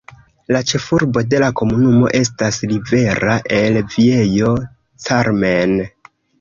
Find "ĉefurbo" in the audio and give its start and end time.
0.69-1.21